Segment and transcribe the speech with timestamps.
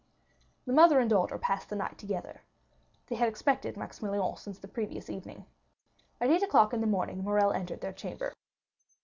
[0.65, 2.41] The mother and daughter passed the night together.
[3.05, 5.45] They had expected Maximilian since the previous evening.
[6.19, 8.33] At eight o'clock in the morning Morrel entered their chamber.